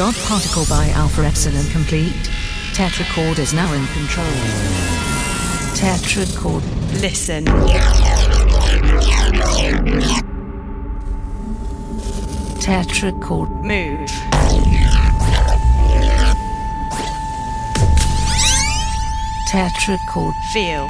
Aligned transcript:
Dot 0.00 0.14
particle 0.24 0.64
by 0.66 0.88
Alpha 0.94 1.20
Epsilon 1.20 1.66
complete. 1.72 2.14
Tetrachord 2.72 3.38
is 3.38 3.52
now 3.52 3.70
in 3.74 3.86
control. 3.88 4.24
Tetrachord. 5.76 6.62
Listen. 7.02 7.44
Tetrachord. 12.62 13.50
Move. 13.62 14.08
Tetrachord. 19.50 20.34
Feel. 20.50 20.88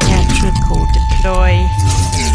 Tetrachord. 0.00 0.92
Deploy. 0.92 2.29